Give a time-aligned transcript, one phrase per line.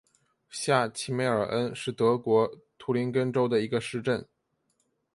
[0.49, 4.27] 下齐梅尔恩是德国图林根州的一个市镇。